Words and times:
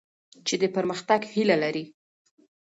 چي 0.45 0.55
د 0.61 0.63
پرمختګ 0.75 1.21
هیله 1.33 1.55
لرئ. 1.63 1.85